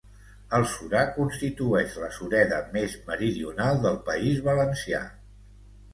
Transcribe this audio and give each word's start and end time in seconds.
El 0.59 0.63
Surar 0.69 1.03
constituïx 1.17 1.99
la 2.05 2.09
sureda 2.17 2.61
més 2.79 2.97
meridional 3.11 3.85
del 3.87 4.03
País 4.11 4.45
Valencià. 4.49 5.03